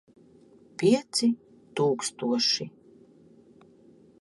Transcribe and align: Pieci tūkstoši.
Pieci 0.81 1.29
tūkstoši. 1.81 2.67